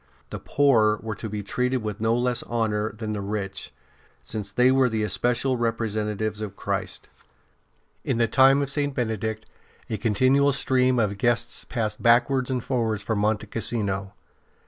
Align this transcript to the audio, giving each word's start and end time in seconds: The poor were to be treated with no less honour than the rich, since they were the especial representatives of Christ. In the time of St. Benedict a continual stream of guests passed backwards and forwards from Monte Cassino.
The 0.31 0.39
poor 0.39 0.97
were 1.03 1.13
to 1.13 1.29
be 1.29 1.43
treated 1.43 1.83
with 1.83 2.01
no 2.01 2.17
less 2.17 2.41
honour 2.45 2.91
than 2.91 3.13
the 3.13 3.21
rich, 3.21 3.71
since 4.23 4.49
they 4.49 4.71
were 4.71 4.89
the 4.89 5.03
especial 5.03 5.57
representatives 5.57 6.41
of 6.41 6.55
Christ. 6.55 7.07
In 8.03 8.17
the 8.17 8.27
time 8.27 8.63
of 8.63 8.71
St. 8.71 8.95
Benedict 8.95 9.45
a 9.91 9.97
continual 9.97 10.53
stream 10.53 10.97
of 10.97 11.19
guests 11.19 11.63
passed 11.65 12.01
backwards 12.01 12.49
and 12.49 12.63
forwards 12.63 13.03
from 13.03 13.19
Monte 13.19 13.45
Cassino. 13.45 14.13